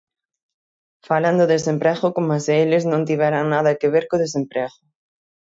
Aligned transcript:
Falan 1.07 1.35
do 1.39 1.49
desemprego 1.55 2.07
coma 2.15 2.37
se 2.45 2.53
eles 2.63 2.83
non 2.91 3.05
tiveran 3.09 3.45
nada 3.53 3.77
que 3.79 3.91
ver 3.93 4.05
co 4.09 4.21
desemprego. 4.25 4.77